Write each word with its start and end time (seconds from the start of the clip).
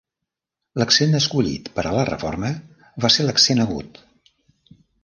L'accent 0.81 1.13
escollit 1.19 1.69
per 1.77 1.85
a 1.91 1.93
la 1.99 2.07
reforma 2.11 2.51
va 3.07 3.13
ser 3.19 3.31
l'accent 3.31 3.67
agut. 3.69 4.07